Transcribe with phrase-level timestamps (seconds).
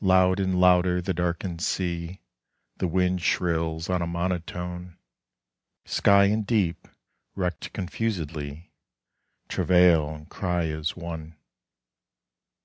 [0.00, 2.20] Loud and louder the darkened sea.
[2.76, 4.96] The wind shrills on a monotone.
[5.84, 6.86] Sky and deep,
[7.34, 8.70] wrecked confusedly,
[9.48, 11.36] Travail and cry as one.